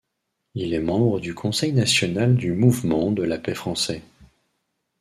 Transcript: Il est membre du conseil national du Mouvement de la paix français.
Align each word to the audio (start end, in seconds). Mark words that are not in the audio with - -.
Il 0.55 0.73
est 0.73 0.79
membre 0.79 1.19
du 1.19 1.35
conseil 1.35 1.73
national 1.73 2.33
du 2.33 2.53
Mouvement 2.53 3.11
de 3.11 3.21
la 3.21 3.37
paix 3.37 3.53
français. 3.53 4.01